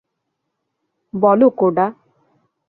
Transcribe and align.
বলো, 1.13 1.47
কোডা। 1.49 1.85